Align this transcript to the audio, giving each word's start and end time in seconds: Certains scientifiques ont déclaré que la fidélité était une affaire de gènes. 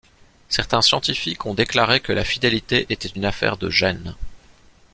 Certains 0.49 0.81
scientifiques 0.81 1.45
ont 1.45 1.53
déclaré 1.53 1.99
que 1.99 2.11
la 2.11 2.23
fidélité 2.25 2.87
était 2.89 3.09
une 3.09 3.23
affaire 3.23 3.57
de 3.57 3.69
gènes. 3.69 4.15